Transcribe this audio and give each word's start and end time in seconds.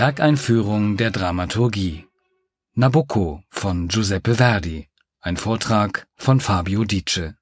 Werkeinführung 0.00 0.96
der 0.96 1.10
Dramaturgie 1.10 2.06
Nabucco 2.72 3.42
von 3.50 3.86
Giuseppe 3.88 4.36
Verdi. 4.36 4.88
Ein 5.20 5.36
Vortrag 5.36 6.06
von 6.16 6.40
Fabio 6.40 6.84
Dice. 6.84 7.34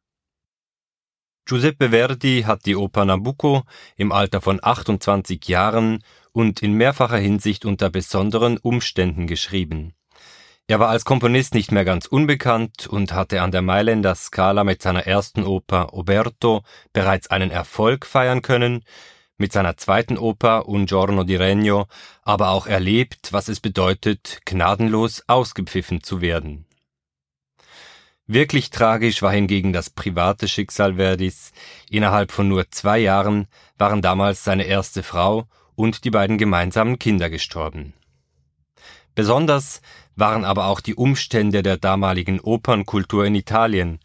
Giuseppe 1.45 1.91
Verdi 1.91 2.43
hat 2.45 2.67
die 2.67 2.75
Oper 2.75 3.05
Nabucco 3.05 3.63
im 3.95 4.11
Alter 4.11 4.41
von 4.41 4.59
28 4.61 5.47
Jahren 5.47 6.03
und 6.33 6.61
in 6.61 6.73
mehrfacher 6.73 7.19
Hinsicht 7.19 7.65
unter 7.65 7.91
besonderen 7.91 8.59
Umständen 8.59 9.29
geschrieben. 9.29 9.95
Er 10.67 10.81
war 10.81 10.89
als 10.89 11.05
Komponist 11.05 11.55
nicht 11.55 11.71
mehr 11.71 11.85
ganz 11.85 12.07
unbekannt 12.07 12.89
und 12.89 13.13
hatte 13.13 13.41
an 13.41 13.53
der 13.53 13.63
Mailänder 13.63 14.17
Scala 14.17 14.65
mit 14.65 14.83
seiner 14.83 15.07
ersten 15.07 15.45
Oper 15.45 15.95
Oberto 15.95 16.65
bereits 16.93 17.31
einen 17.31 17.53
Erfolg 17.53 18.05
feiern 18.05 18.43
können, 18.43 18.83
mit 19.39 19.53
seiner 19.53 19.77
zweiten 19.77 20.19
Oper 20.19 20.69
Un 20.69 20.87
giorno 20.87 21.25
di 21.25 21.37
regno 21.37 21.87
aber 22.23 22.51
auch 22.51 22.67
erlebt, 22.67 23.33
was 23.33 23.49
es 23.49 23.61
bedeutet, 23.61 24.41
gnadenlos 24.45 25.23
ausgepfiffen 25.29 26.03
zu 26.03 26.21
werden. 26.21 26.67
Wirklich 28.27 28.69
tragisch 28.69 29.23
war 29.23 29.33
hingegen 29.33 29.73
das 29.73 29.89
private 29.89 30.49
Schicksal 30.49 30.97
Verdis. 30.97 31.53
Innerhalb 31.89 32.31
von 32.31 32.47
nur 32.47 32.71
zwei 32.71 32.99
Jahren 32.99 33.47
waren 33.79 34.03
damals 34.03 34.45
seine 34.45 34.65
erste 34.65 35.03
Frau 35.03 35.49
und 35.77 36.05
die 36.05 36.11
beiden 36.11 36.37
gemeinsamen 36.37 36.99
Kinder 36.99 37.31
gestorben. 37.31 37.95
Besonders 39.15 39.81
waren 40.15 40.45
aber 40.45 40.67
auch 40.67 40.81
die 40.81 40.95
Umstände 40.95 41.63
der 41.63 41.79
damaligen 41.79 42.39
Opernkultur 42.41 43.25
in 43.25 43.35
Italien, 43.35 43.99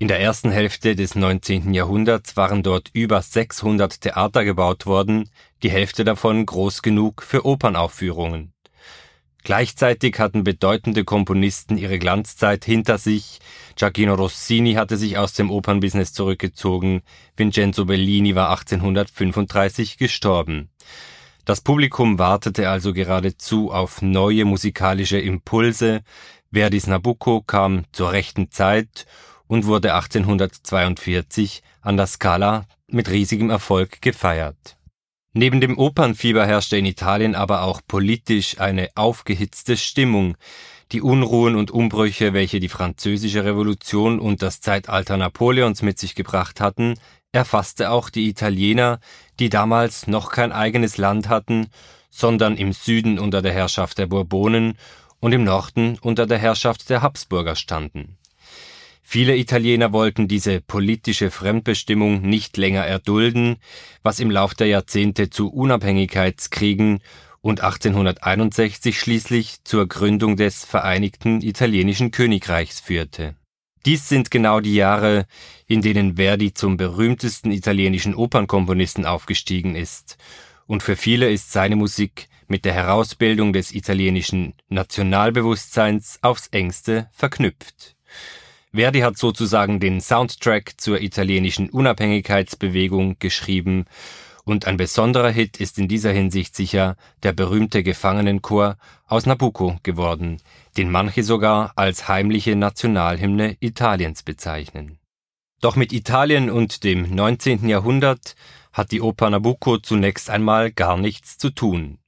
in 0.00 0.08
der 0.08 0.18
ersten 0.18 0.50
Hälfte 0.50 0.96
des 0.96 1.14
19. 1.14 1.74
Jahrhunderts 1.74 2.34
waren 2.34 2.62
dort 2.62 2.88
über 2.94 3.20
600 3.20 4.00
Theater 4.00 4.46
gebaut 4.46 4.86
worden, 4.86 5.28
die 5.62 5.70
Hälfte 5.70 6.04
davon 6.04 6.46
groß 6.46 6.80
genug 6.80 7.22
für 7.22 7.44
Opernaufführungen. 7.44 8.54
Gleichzeitig 9.44 10.18
hatten 10.18 10.42
bedeutende 10.42 11.04
Komponisten 11.04 11.76
ihre 11.76 11.98
Glanzzeit 11.98 12.64
hinter 12.64 12.96
sich. 12.96 13.40
Giacchino 13.76 14.14
Rossini 14.14 14.72
hatte 14.72 14.96
sich 14.96 15.18
aus 15.18 15.34
dem 15.34 15.50
Opernbusiness 15.50 16.14
zurückgezogen. 16.14 17.02
Vincenzo 17.36 17.84
Bellini 17.84 18.34
war 18.34 18.48
1835 18.48 19.98
gestorben. 19.98 20.70
Das 21.44 21.60
Publikum 21.60 22.18
wartete 22.18 22.70
also 22.70 22.94
geradezu 22.94 23.70
auf 23.70 24.00
neue 24.00 24.46
musikalische 24.46 25.18
Impulse. 25.18 26.00
Verdis 26.50 26.86
Nabucco 26.86 27.42
kam 27.42 27.84
zur 27.92 28.12
rechten 28.12 28.50
Zeit 28.50 29.04
und 29.50 29.66
wurde 29.66 29.94
1842 29.94 31.64
an 31.80 31.96
der 31.96 32.06
Scala 32.06 32.66
mit 32.86 33.10
riesigem 33.10 33.50
Erfolg 33.50 34.00
gefeiert. 34.00 34.76
Neben 35.32 35.60
dem 35.60 35.76
Opernfieber 35.76 36.46
herrschte 36.46 36.76
in 36.76 36.86
Italien 36.86 37.34
aber 37.34 37.62
auch 37.62 37.80
politisch 37.84 38.60
eine 38.60 38.90
aufgehitzte 38.94 39.76
Stimmung. 39.76 40.36
Die 40.92 41.02
Unruhen 41.02 41.56
und 41.56 41.72
Umbrüche, 41.72 42.32
welche 42.32 42.60
die 42.60 42.68
französische 42.68 43.44
Revolution 43.44 44.20
und 44.20 44.40
das 44.40 44.60
Zeitalter 44.60 45.16
Napoleons 45.16 45.82
mit 45.82 45.98
sich 45.98 46.14
gebracht 46.14 46.60
hatten, 46.60 46.94
erfasste 47.32 47.90
auch 47.90 48.08
die 48.08 48.28
Italiener, 48.28 49.00
die 49.40 49.48
damals 49.48 50.06
noch 50.06 50.30
kein 50.30 50.52
eigenes 50.52 50.96
Land 50.96 51.28
hatten, 51.28 51.66
sondern 52.08 52.56
im 52.56 52.72
Süden 52.72 53.18
unter 53.18 53.42
der 53.42 53.52
Herrschaft 53.52 53.98
der 53.98 54.06
Bourbonen 54.06 54.78
und 55.18 55.32
im 55.32 55.42
Norden 55.42 55.98
unter 56.00 56.28
der 56.28 56.38
Herrschaft 56.38 56.88
der 56.88 57.02
Habsburger 57.02 57.56
standen. 57.56 58.16
Viele 59.12 59.36
Italiener 59.36 59.92
wollten 59.92 60.28
diese 60.28 60.60
politische 60.60 61.32
Fremdbestimmung 61.32 62.22
nicht 62.22 62.56
länger 62.56 62.86
erdulden, 62.86 63.56
was 64.04 64.20
im 64.20 64.30
Lauf 64.30 64.54
der 64.54 64.68
Jahrzehnte 64.68 65.30
zu 65.30 65.50
Unabhängigkeitskriegen 65.50 67.00
und 67.40 67.60
1861 67.60 69.00
schließlich 69.00 69.64
zur 69.64 69.88
Gründung 69.88 70.36
des 70.36 70.64
Vereinigten 70.64 71.40
Italienischen 71.40 72.12
Königreichs 72.12 72.78
führte. 72.78 73.34
Dies 73.84 74.08
sind 74.08 74.30
genau 74.30 74.60
die 74.60 74.76
Jahre, 74.76 75.26
in 75.66 75.82
denen 75.82 76.14
Verdi 76.14 76.54
zum 76.54 76.76
berühmtesten 76.76 77.50
italienischen 77.50 78.14
Opernkomponisten 78.14 79.06
aufgestiegen 79.06 79.74
ist, 79.74 80.18
und 80.68 80.84
für 80.84 80.94
viele 80.94 81.32
ist 81.32 81.50
seine 81.50 81.74
Musik 81.74 82.28
mit 82.46 82.64
der 82.64 82.74
Herausbildung 82.74 83.52
des 83.52 83.72
italienischen 83.72 84.54
Nationalbewusstseins 84.68 86.20
aufs 86.22 86.46
engste 86.52 87.08
verknüpft. 87.10 87.96
Verdi 88.72 89.00
hat 89.00 89.18
sozusagen 89.18 89.80
den 89.80 90.00
Soundtrack 90.00 90.74
zur 90.80 91.00
italienischen 91.00 91.70
Unabhängigkeitsbewegung 91.70 93.18
geschrieben 93.18 93.86
und 94.44 94.66
ein 94.66 94.76
besonderer 94.76 95.30
Hit 95.30 95.58
ist 95.58 95.78
in 95.78 95.88
dieser 95.88 96.12
Hinsicht 96.12 96.54
sicher 96.56 96.96
der 97.22 97.32
berühmte 97.32 97.82
Gefangenenchor 97.82 98.76
aus 99.06 99.26
Nabucco 99.26 99.78
geworden, 99.82 100.40
den 100.76 100.90
manche 100.90 101.22
sogar 101.22 101.72
als 101.76 102.08
heimliche 102.08 102.56
Nationalhymne 102.56 103.56
Italiens 103.60 104.22
bezeichnen. 104.22 104.98
Doch 105.60 105.76
mit 105.76 105.92
Italien 105.92 106.50
und 106.50 106.84
dem 106.84 107.14
19. 107.14 107.68
Jahrhundert 107.68 108.34
hat 108.72 108.92
die 108.92 109.02
Oper 109.02 109.30
Nabucco 109.30 109.78
zunächst 109.78 110.30
einmal 110.30 110.72
gar 110.72 110.96
nichts 110.96 111.38
zu 111.38 111.50
tun. 111.50 111.99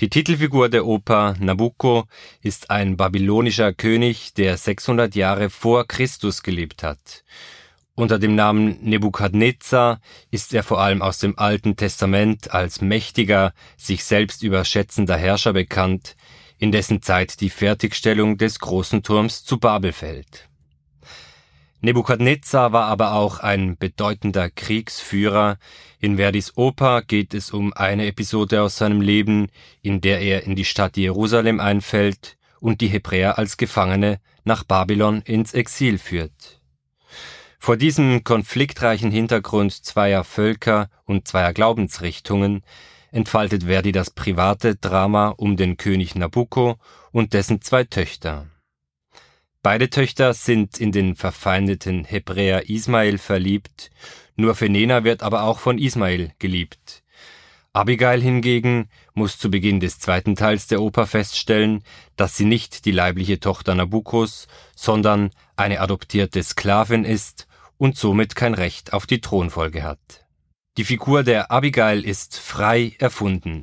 Die 0.00 0.08
Titelfigur 0.08 0.68
der 0.68 0.86
Oper 0.86 1.36
Nabucco 1.38 2.04
ist 2.40 2.70
ein 2.70 2.96
babylonischer 2.96 3.72
König, 3.72 4.34
der 4.34 4.56
600 4.56 5.14
Jahre 5.14 5.50
vor 5.50 5.86
Christus 5.86 6.42
gelebt 6.42 6.82
hat. 6.82 7.24
Unter 7.94 8.18
dem 8.18 8.34
Namen 8.34 8.78
Nebukadnezar 8.80 10.00
ist 10.30 10.54
er 10.54 10.62
vor 10.62 10.80
allem 10.80 11.02
aus 11.02 11.18
dem 11.18 11.38
Alten 11.38 11.76
Testament 11.76 12.52
als 12.52 12.80
mächtiger, 12.80 13.52
sich 13.76 14.04
selbst 14.04 14.42
überschätzender 14.42 15.16
Herrscher 15.16 15.52
bekannt, 15.52 16.16
in 16.58 16.72
dessen 16.72 17.02
Zeit 17.02 17.40
die 17.40 17.50
Fertigstellung 17.50 18.38
des 18.38 18.60
großen 18.60 19.02
Turms 19.02 19.44
zu 19.44 19.58
Babel 19.58 19.92
fällt. 19.92 20.48
Nebukadnezar 21.84 22.72
war 22.72 22.84
aber 22.84 23.14
auch 23.14 23.40
ein 23.40 23.76
bedeutender 23.76 24.48
Kriegsführer. 24.50 25.58
In 25.98 26.16
Verdis 26.16 26.56
Oper 26.56 27.02
geht 27.02 27.34
es 27.34 27.50
um 27.50 27.72
eine 27.72 28.06
Episode 28.06 28.62
aus 28.62 28.76
seinem 28.76 29.00
Leben, 29.00 29.48
in 29.82 30.00
der 30.00 30.20
er 30.20 30.44
in 30.44 30.54
die 30.54 30.64
Stadt 30.64 30.96
Jerusalem 30.96 31.58
einfällt 31.58 32.38
und 32.60 32.80
die 32.80 32.86
Hebräer 32.86 33.36
als 33.36 33.56
Gefangene 33.56 34.20
nach 34.44 34.62
Babylon 34.62 35.22
ins 35.22 35.54
Exil 35.54 35.98
führt. 35.98 36.60
Vor 37.58 37.76
diesem 37.76 38.22
konfliktreichen 38.22 39.10
Hintergrund 39.10 39.72
zweier 39.72 40.22
Völker 40.22 40.88
und 41.04 41.26
zweier 41.26 41.52
Glaubensrichtungen 41.52 42.62
entfaltet 43.10 43.64
Verdi 43.64 43.90
das 43.90 44.10
private 44.10 44.76
Drama 44.76 45.30
um 45.30 45.56
den 45.56 45.76
König 45.78 46.14
Nabucco 46.14 46.76
und 47.10 47.32
dessen 47.32 47.60
zwei 47.60 47.82
Töchter. 47.82 48.46
Beide 49.64 49.90
Töchter 49.90 50.34
sind 50.34 50.80
in 50.80 50.90
den 50.90 51.14
verfeindeten 51.14 52.04
Hebräer 52.04 52.68
Ismael 52.68 53.16
verliebt, 53.16 53.92
nur 54.34 54.56
Fenena 54.56 55.04
wird 55.04 55.22
aber 55.22 55.44
auch 55.44 55.60
von 55.60 55.78
Ismael 55.78 56.32
geliebt. 56.40 57.04
Abigail 57.72 58.20
hingegen 58.20 58.88
muss 59.14 59.38
zu 59.38 59.52
Beginn 59.52 59.78
des 59.78 60.00
zweiten 60.00 60.34
Teils 60.34 60.66
der 60.66 60.82
Oper 60.82 61.06
feststellen, 61.06 61.84
dass 62.16 62.36
sie 62.36 62.44
nicht 62.44 62.86
die 62.86 62.90
leibliche 62.90 63.38
Tochter 63.38 63.76
Nabuccos, 63.76 64.48
sondern 64.74 65.30
eine 65.54 65.80
adoptierte 65.80 66.42
Sklavin 66.42 67.04
ist 67.04 67.46
und 67.78 67.96
somit 67.96 68.34
kein 68.34 68.54
Recht 68.54 68.92
auf 68.92 69.06
die 69.06 69.20
Thronfolge 69.20 69.84
hat. 69.84 70.26
Die 70.76 70.84
Figur 70.84 71.22
der 71.22 71.52
Abigail 71.52 72.04
ist 72.04 72.36
frei 72.36 72.96
erfunden, 72.98 73.62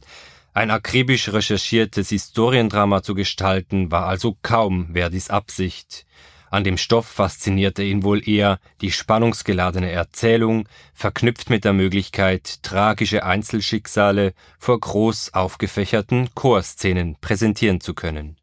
ein 0.59 0.71
akribisch 0.71 1.31
recherchiertes 1.31 2.09
Historiendrama 2.09 3.01
zu 3.01 3.15
gestalten, 3.15 3.91
war 3.91 4.07
also 4.07 4.35
kaum 4.41 4.89
Verdis 4.91 5.29
Absicht. 5.29 6.05
An 6.51 6.65
dem 6.65 6.77
Stoff 6.77 7.07
faszinierte 7.07 7.81
ihn 7.81 8.03
wohl 8.03 8.27
eher 8.27 8.59
die 8.81 8.91
spannungsgeladene 8.91 9.89
Erzählung, 9.89 10.67
verknüpft 10.93 11.49
mit 11.49 11.63
der 11.63 11.71
Möglichkeit, 11.71 12.61
tragische 12.61 13.23
Einzelschicksale 13.23 14.33
vor 14.57 14.77
groß 14.81 15.33
aufgefächerten 15.33 16.27
Chorszenen 16.35 17.15
präsentieren 17.21 17.79
zu 17.79 17.93
können. 17.93 18.35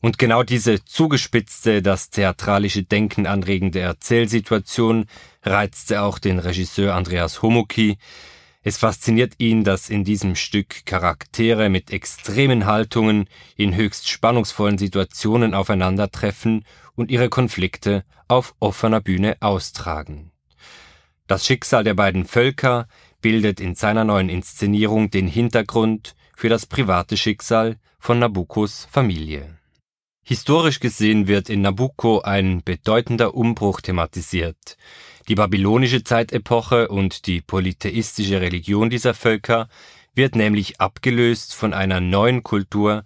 Und 0.00 0.18
genau 0.18 0.42
diese 0.42 0.84
zugespitzte, 0.84 1.80
das 1.80 2.10
theatralische 2.10 2.82
Denken 2.82 3.28
anregende 3.28 3.78
Erzählsituation 3.78 5.06
reizte 5.44 6.02
auch 6.02 6.18
den 6.18 6.40
Regisseur 6.40 6.96
Andreas 6.96 7.40
Homuki, 7.40 7.98
es 8.68 8.76
fasziniert 8.76 9.34
ihn, 9.38 9.64
dass 9.64 9.88
in 9.88 10.04
diesem 10.04 10.36
Stück 10.36 10.84
Charaktere 10.84 11.70
mit 11.70 11.90
extremen 11.90 12.66
Haltungen 12.66 13.28
in 13.56 13.74
höchst 13.74 14.08
spannungsvollen 14.08 14.78
Situationen 14.78 15.54
aufeinandertreffen 15.54 16.64
und 16.94 17.10
ihre 17.10 17.30
Konflikte 17.30 18.04
auf 18.28 18.54
offener 18.60 19.00
Bühne 19.00 19.36
austragen. 19.40 20.32
Das 21.26 21.46
Schicksal 21.46 21.82
der 21.82 21.94
beiden 21.94 22.26
Völker 22.26 22.86
bildet 23.20 23.58
in 23.58 23.74
seiner 23.74 24.04
neuen 24.04 24.28
Inszenierung 24.28 25.10
den 25.10 25.26
Hintergrund 25.26 26.14
für 26.36 26.48
das 26.48 26.66
private 26.66 27.16
Schicksal 27.16 27.76
von 27.98 28.18
Nabuccos 28.18 28.86
Familie. 28.90 29.57
Historisch 30.28 30.78
gesehen 30.78 31.26
wird 31.26 31.48
in 31.48 31.62
Nabucco 31.62 32.20
ein 32.20 32.60
bedeutender 32.62 33.34
Umbruch 33.34 33.80
thematisiert. 33.80 34.76
Die 35.26 35.36
babylonische 35.36 36.04
Zeitepoche 36.04 36.88
und 36.88 37.26
die 37.26 37.40
polytheistische 37.40 38.42
Religion 38.42 38.90
dieser 38.90 39.14
Völker 39.14 39.70
wird 40.14 40.36
nämlich 40.36 40.82
abgelöst 40.82 41.54
von 41.54 41.72
einer 41.72 42.02
neuen 42.02 42.42
Kultur, 42.42 43.04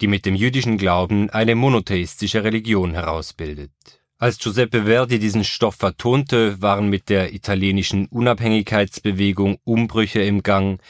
die 0.00 0.08
mit 0.08 0.26
dem 0.26 0.34
jüdischen 0.34 0.76
Glauben 0.76 1.30
eine 1.30 1.54
monotheistische 1.54 2.42
Religion 2.42 2.94
herausbildet. 2.94 3.70
Als 4.18 4.40
Giuseppe 4.40 4.86
Verdi 4.86 5.20
diesen 5.20 5.44
Stoff 5.44 5.76
vertonte, 5.76 6.60
waren 6.60 6.88
mit 6.88 7.08
der 7.08 7.34
italienischen 7.34 8.06
Unabhängigkeitsbewegung 8.06 9.58
Umbrüche 9.62 10.22
im 10.22 10.42
Gang, 10.42 10.80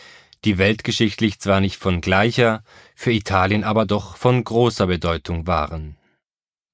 die 0.44 0.58
weltgeschichtlich 0.58 1.41
zwar 1.41 1.61
nicht 1.61 1.76
von 1.76 2.00
gleicher, 2.00 2.62
für 2.94 3.12
Italien 3.12 3.64
aber 3.64 3.87
doch 3.87 4.17
von 4.17 4.44
großer 4.44 4.87
Bedeutung 4.87 5.46
waren. 5.46 5.96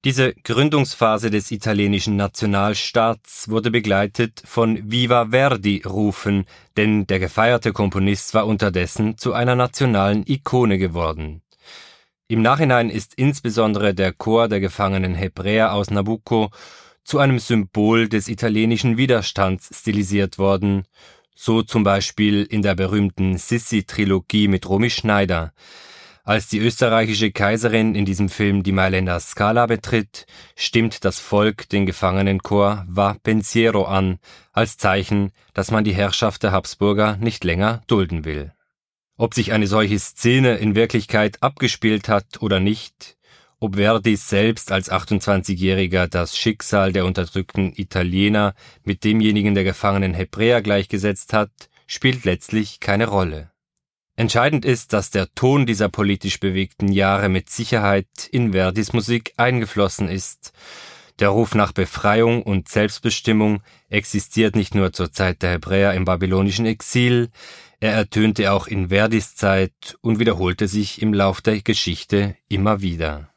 Diese 0.03 0.33
Gründungsphase 0.33 1.29
des 1.29 1.51
italienischen 1.51 2.15
Nationalstaats 2.15 3.49
wurde 3.49 3.69
begleitet 3.69 4.41
von 4.45 4.91
Viva 4.91 5.27
Verdi 5.29 5.83
Rufen, 5.85 6.45
denn 6.75 7.05
der 7.05 7.19
gefeierte 7.19 7.71
Komponist 7.71 8.33
war 8.33 8.47
unterdessen 8.47 9.19
zu 9.19 9.33
einer 9.33 9.55
nationalen 9.55 10.23
Ikone 10.25 10.79
geworden. 10.79 11.43
Im 12.27 12.41
Nachhinein 12.41 12.89
ist 12.89 13.13
insbesondere 13.13 13.93
der 13.93 14.11
Chor 14.11 14.47
der 14.47 14.59
gefangenen 14.59 15.13
Hebräer 15.13 15.73
aus 15.73 15.91
Nabucco 15.91 16.49
zu 17.03 17.19
einem 17.19 17.37
Symbol 17.37 18.09
des 18.09 18.27
italienischen 18.27 18.97
Widerstands 18.97 19.69
stilisiert 19.71 20.39
worden, 20.39 20.85
so 21.41 21.63
zum 21.63 21.83
Beispiel 21.83 22.43
in 22.43 22.61
der 22.61 22.75
berühmten 22.75 23.35
Sissi-Trilogie 23.35 24.47
mit 24.47 24.69
Romy 24.69 24.91
Schneider, 24.91 25.53
als 26.23 26.47
die 26.47 26.59
österreichische 26.59 27.31
Kaiserin 27.31 27.95
in 27.95 28.05
diesem 28.05 28.29
Film 28.29 28.61
die 28.61 28.71
Mailänder 28.71 29.19
Scala 29.19 29.65
betritt, 29.65 30.27
stimmt 30.55 31.03
das 31.03 31.19
Volk 31.19 31.67
den 31.69 31.87
Gefangenenchor 31.87 32.85
Va 32.87 33.15
Pensiero 33.23 33.85
an, 33.85 34.19
als 34.51 34.77
Zeichen, 34.77 35.31
dass 35.55 35.71
man 35.71 35.83
die 35.83 35.95
Herrschaft 35.95 36.43
der 36.43 36.51
Habsburger 36.51 37.17
nicht 37.17 37.43
länger 37.43 37.81
dulden 37.87 38.23
will. 38.23 38.53
Ob 39.17 39.33
sich 39.33 39.51
eine 39.51 39.65
solche 39.65 39.97
Szene 39.97 40.57
in 40.57 40.75
Wirklichkeit 40.75 41.41
abgespielt 41.41 42.07
hat 42.07 42.39
oder 42.41 42.59
nicht, 42.59 43.17
ob 43.61 43.75
Verdi 43.75 44.15
selbst 44.15 44.71
als 44.71 44.91
28-Jähriger 44.91 46.07
das 46.07 46.35
Schicksal 46.35 46.91
der 46.91 47.05
unterdrückten 47.05 47.71
Italiener 47.75 48.55
mit 48.83 49.03
demjenigen 49.03 49.53
der 49.53 49.63
gefangenen 49.63 50.15
Hebräer 50.15 50.61
gleichgesetzt 50.63 51.31
hat, 51.31 51.51
spielt 51.85 52.25
letztlich 52.25 52.79
keine 52.79 53.07
Rolle. 53.07 53.51
Entscheidend 54.17 54.65
ist, 54.65 54.93
dass 54.93 55.11
der 55.11 55.33
Ton 55.35 55.67
dieser 55.67 55.89
politisch 55.89 56.39
bewegten 56.39 56.91
Jahre 56.91 57.29
mit 57.29 57.49
Sicherheit 57.49 58.07
in 58.31 58.51
Verdis 58.51 58.93
Musik 58.93 59.33
eingeflossen 59.37 60.09
ist. 60.09 60.53
Der 61.19 61.29
Ruf 61.29 61.53
nach 61.53 61.71
Befreiung 61.71 62.41
und 62.41 62.67
Selbstbestimmung 62.67 63.61
existiert 63.89 64.55
nicht 64.55 64.73
nur 64.73 64.91
zur 64.91 65.11
Zeit 65.11 65.43
der 65.43 65.51
Hebräer 65.51 65.93
im 65.93 66.05
babylonischen 66.05 66.65
Exil, 66.65 67.29
er 67.79 67.93
ertönte 67.93 68.51
auch 68.51 68.67
in 68.67 68.89
Verdis 68.89 69.35
Zeit 69.35 69.97
und 70.01 70.19
wiederholte 70.19 70.67
sich 70.67 71.01
im 71.01 71.15
Lauf 71.15 71.41
der 71.41 71.61
Geschichte 71.61 72.35
immer 72.47 72.81
wieder. 72.81 73.30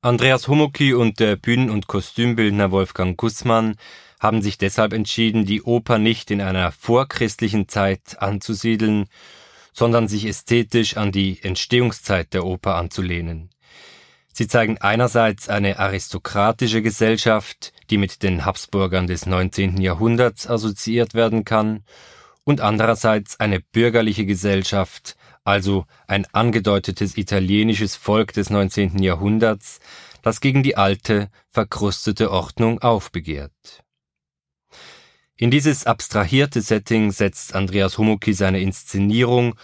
Andreas 0.00 0.46
Homoki 0.46 0.94
und 0.94 1.18
der 1.18 1.34
Bühnen- 1.34 1.70
und 1.70 1.88
Kostümbildner 1.88 2.70
Wolfgang 2.70 3.16
Gussmann 3.16 3.74
haben 4.20 4.42
sich 4.42 4.56
deshalb 4.56 4.92
entschieden, 4.92 5.44
die 5.44 5.62
Oper 5.62 5.98
nicht 5.98 6.30
in 6.30 6.40
einer 6.40 6.70
vorchristlichen 6.70 7.66
Zeit 7.66 8.22
anzusiedeln, 8.22 9.06
sondern 9.72 10.06
sich 10.06 10.26
ästhetisch 10.26 10.96
an 10.96 11.10
die 11.10 11.42
Entstehungszeit 11.42 12.32
der 12.32 12.46
Oper 12.46 12.76
anzulehnen. 12.76 13.50
Sie 14.32 14.46
zeigen 14.46 14.78
einerseits 14.78 15.48
eine 15.48 15.80
aristokratische 15.80 16.80
Gesellschaft, 16.80 17.72
die 17.90 17.98
mit 17.98 18.22
den 18.22 18.44
Habsburgern 18.44 19.08
des 19.08 19.26
19. 19.26 19.80
Jahrhunderts 19.80 20.48
assoziiert 20.48 21.14
werden 21.14 21.44
kann, 21.44 21.82
und 22.44 22.60
andererseits 22.60 23.40
eine 23.40 23.60
bürgerliche 23.60 24.26
Gesellschaft, 24.26 25.17
also 25.48 25.86
ein 26.06 26.26
angedeutetes 26.32 27.16
italienisches 27.16 27.96
Volk 27.96 28.34
des 28.34 28.50
19. 28.50 29.02
Jahrhunderts, 29.02 29.80
das 30.22 30.40
gegen 30.40 30.62
die 30.62 30.76
alte, 30.76 31.30
verkrustete 31.50 32.30
Ordnung 32.30 32.80
aufbegehrt. 32.82 33.82
In 35.36 35.50
dieses 35.50 35.86
abstrahierte 35.86 36.60
Setting 36.60 37.12
setzt 37.12 37.54
Andreas 37.54 37.96
Homoki 37.96 38.34
seine 38.34 38.60
Inszenierung 38.60 39.54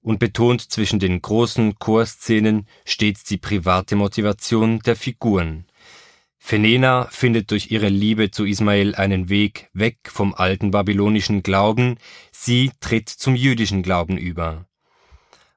und 0.00 0.18
betont 0.18 0.60
zwischen 0.72 0.98
den 0.98 1.20
großen 1.20 1.78
Chorszenen 1.78 2.66
stets 2.86 3.24
die 3.24 3.38
private 3.38 3.96
Motivation 3.96 4.78
der 4.80 4.96
Figuren. 4.96 5.66
Fenena 6.38 7.08
findet 7.10 7.50
durch 7.50 7.70
ihre 7.70 7.88
Liebe 7.88 8.30
zu 8.30 8.44
Ismael 8.44 8.94
einen 8.94 9.28
Weg 9.28 9.68
weg 9.72 9.98
vom 10.04 10.34
alten 10.34 10.70
babylonischen 10.70 11.42
Glauben, 11.42 11.96
sie 12.32 12.70
tritt 12.80 13.08
zum 13.08 13.34
jüdischen 13.34 13.82
Glauben 13.82 14.16
über. 14.16 14.66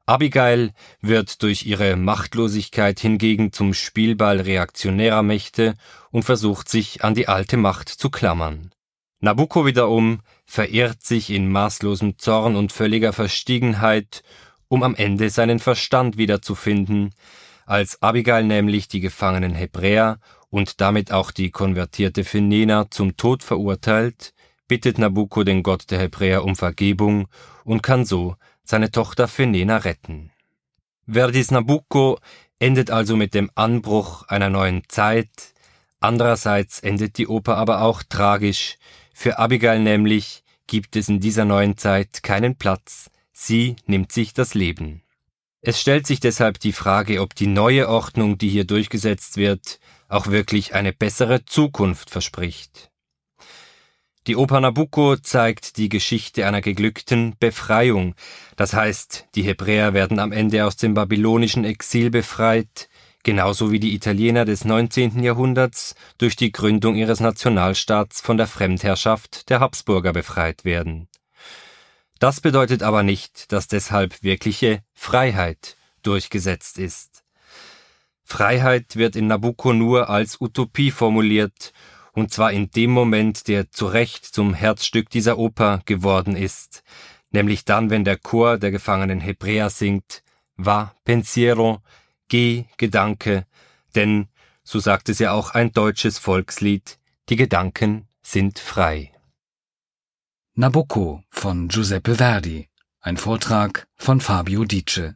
Abigail 0.07 0.71
wird 1.01 1.44
durch 1.44 1.65
ihre 1.65 1.98
Machtlosigkeit 1.98 2.98
hingegen 2.98 3.51
zum 3.51 3.74
Spielball 3.74 4.39
reaktionärer 4.39 5.21
Mächte 5.21 5.74
und 6.12 6.24
versucht 6.24 6.69
sich 6.69 7.04
an 7.04 7.13
die 7.13 7.27
alte 7.27 7.57
Macht 7.57 7.89
zu 7.89 8.09
klammern. 8.09 8.71
Nabucco 9.19 9.65
wiederum 9.65 10.21
verirrt 10.45 11.04
sich 11.04 11.30
in 11.30 11.51
maßlosem 11.51 12.18
Zorn 12.18 12.56
und 12.56 12.71
völliger 12.71 13.12
Verstiegenheit, 13.12 14.24
um 14.69 14.81
am 14.81 14.95
Ende 14.95 15.30
seinen 15.30 15.59
Verstand 15.59 16.18
wiederzufinden, 16.18 17.13
als 17.65 18.01
Abigail 18.01 18.45
nämlich 18.45 18.88
die 18.88 19.01
gefangenen 19.01 19.56
Hebräer 19.56 20.19
und 20.50 20.80
damit 20.80 21.12
auch 21.12 21.31
die 21.31 21.51
konvertierte 21.51 22.24
Fenena 22.24 22.89
zum 22.89 23.18
Tod 23.18 23.44
verurteilt, 23.44 24.33
bittet 24.69 25.00
Nabucco 25.00 25.44
den 25.44 25.63
Gott 25.63 25.92
der 25.92 26.00
Hebräer 26.00 26.45
um 26.45 26.56
Vergebung 26.56 27.27
und 27.65 27.83
kann 27.83 28.06
so 28.06 28.38
seine 28.68 28.92
Tochter 28.92 29.28
Fenena 29.28 29.78
retten. 29.78 30.31
Verdis 31.08 31.52
Nabucco 31.52 32.19
endet 32.60 32.92
also 32.92 33.16
mit 33.16 33.34
dem 33.34 33.50
Anbruch 33.56 34.24
einer 34.24 34.50
neuen 34.50 34.84
Zeit, 34.90 35.30
andererseits 36.00 36.80
endet 36.81 37.18
die 37.18 37.28
Oper 37.28 37.58
aber 37.58 37.81
auch 37.81 38.04
tragisch, 38.04 38.78
für 39.14 39.40
Abigail 39.40 39.80
nämlich 39.80 40.44
gibt 40.68 40.96
es 40.96 41.08
in 41.08 41.19
dieser 41.19 41.46
neuen 41.46 41.78
Zeit 41.78 42.24
keinen 42.24 42.58
Platz, 42.58 43.10
sie 43.31 43.78
nimmt 43.86 44.12
sich 44.12 44.34
das 44.34 44.54
Leben. 44.54 45.02
Es 45.62 45.81
stellt 45.81 46.06
sich 46.06 46.20
deshalb 46.20 46.60
die 46.60 46.74
Frage, 46.74 47.22
ob 47.22 47.36
die 47.36 47.48
neue 47.48 47.90
Ordnung, 47.90 48.38
die 48.38 48.50
hier 48.50 48.66
durchgesetzt 48.66 49.38
wird, 49.38 49.80
auch 50.08 50.28
wirklich 50.28 50.75
eine 50.75 50.94
bessere 50.94 51.46
Zukunft 51.46 52.10
verspricht. 52.10 52.92
Die 54.27 54.35
Oper 54.35 54.59
Nabucco 54.59 55.15
zeigt 55.15 55.77
die 55.77 55.88
Geschichte 55.88 56.46
einer 56.46 56.60
geglückten 56.60 57.36
Befreiung, 57.39 58.13
das 58.57 58.74
heißt, 58.74 59.27
die 59.36 59.43
Hebräer 59.43 59.93
werden 59.93 60.19
am 60.19 60.34
Ende 60.34 60.65
aus 60.65 60.75
dem 60.75 60.93
babylonischen 60.93 61.63
Exil 61.63 62.10
befreit, 62.10 62.89
genauso 63.24 63.72
wie 63.72 63.79
die 63.79 63.96
Italiener 63.96 64.43
des 64.43 64.65
19. 64.65 65.24
Jahrhunderts 65.24 65.96
durch 66.17 66.36
die 66.36 66.51
Gründung 66.51 66.96
ihres 66.96 67.22
Nationalstaats 67.22 68.19
von 68.19 68.36
der 68.36 68.48
Fremdherrschaft 68.48 69.50
der 69.50 69.62
Habsburger 69.62 70.12
befreit 70.12 70.65
werden. 70.65 71.07
Das 72.19 72.41
bedeutet 72.41 72.84
aber 72.84 73.03
nicht, 73.03 73.53
dass 73.53 73.69
deshalb 73.69 74.24
wirkliche 74.24 74.81
Freiheit 74.93 75.77
durchgesetzt 76.03 76.79
ist. 76.79 77.24
Freiheit 78.25 78.98
wird 78.98 79.15
in 79.15 79.27
Nabucco 79.27 79.72
nur 79.72 80.10
als 80.10 80.41
Utopie 80.41 80.91
formuliert, 80.91 81.72
und 82.17 82.33
zwar 82.33 82.51
in 82.51 82.71
dem 82.71 82.89
Moment, 82.89 83.47
der 83.47 83.69
zu 83.69 83.86
Recht 83.86 84.25
zum 84.25 84.55
Herzstück 84.55 85.12
dieser 85.12 85.38
Oper 85.38 85.83
geworden 85.86 86.36
ist, 86.36 86.81
nämlich 87.29 87.63
dann, 87.63 87.91
wenn 87.91 88.05
der 88.05 88.17
Chor 88.17 88.57
der 88.57 88.71
gefangenen 88.71 89.21
Hebräer 89.21 89.69
singt, 89.69 90.24
Va 90.55 90.95
pensiero, 91.03 91.83
Geh, 92.27 92.65
Gedanke, 92.77 93.45
denn, 93.93 94.29
so 94.63 94.79
sagt 94.79 95.09
es 95.09 95.19
ja 95.19 95.31
auch 95.31 95.51
ein 95.51 95.71
deutsches 95.74 96.17
Volkslied, 96.17 96.97
die 97.29 97.36
Gedanken 97.36 98.07
sind 98.24 98.57
frei. 98.57 99.13
Nabucco 100.55 101.24
von 101.29 101.67
Giuseppe 101.67 102.15
Verdi, 102.15 102.67
ein 103.00 103.17
Vortrag 103.17 103.88
von 103.95 104.21
Fabio 104.21 104.63
Dice. 104.65 105.13